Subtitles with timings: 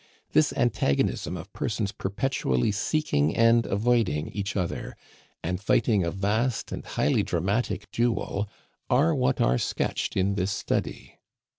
[0.31, 4.97] This antagonism of persons perpetually seeking and avoiding each other,
[5.43, 8.49] and fighting a vast and highly dramatic duel,
[8.89, 11.19] are what are sketched in this Study.